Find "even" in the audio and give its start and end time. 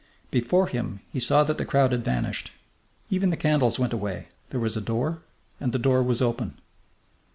3.11-3.29